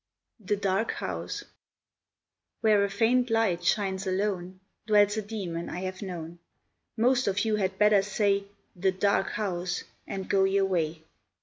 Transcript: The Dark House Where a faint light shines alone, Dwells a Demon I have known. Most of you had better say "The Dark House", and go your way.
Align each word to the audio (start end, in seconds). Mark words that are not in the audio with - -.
The 0.39 0.55
Dark 0.55 0.93
House 0.93 1.43
Where 2.61 2.83
a 2.83 2.89
faint 2.89 3.29
light 3.29 3.63
shines 3.63 4.07
alone, 4.07 4.59
Dwells 4.87 5.15
a 5.15 5.21
Demon 5.21 5.69
I 5.69 5.81
have 5.81 6.01
known. 6.01 6.39
Most 6.97 7.27
of 7.27 7.45
you 7.45 7.57
had 7.57 7.77
better 7.77 8.01
say 8.01 8.45
"The 8.75 8.91
Dark 8.91 9.29
House", 9.33 9.83
and 10.07 10.27
go 10.27 10.43
your 10.43 10.65
way. 10.65 11.03